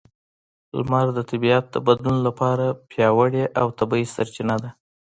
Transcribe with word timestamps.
لمر 0.77 1.07
د 1.17 1.19
طبیعت 1.31 1.65
د 1.71 1.75
بدلون 1.87 2.17
لپاره 2.27 2.65
پیاوړې 2.89 3.43
او 3.59 3.67
طبیعي 3.79 4.05
سرچینه 4.15 4.55
ده. 4.63 4.69